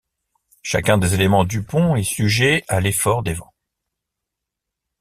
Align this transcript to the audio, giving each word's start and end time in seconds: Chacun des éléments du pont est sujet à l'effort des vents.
Chacun 0.63 0.97
des 0.97 1.13
éléments 1.13 1.43
du 1.43 1.61
pont 1.61 1.95
est 1.95 2.01
sujet 2.01 2.65
à 2.67 2.79
l'effort 2.79 3.21
des 3.21 3.33
vents. 3.35 3.53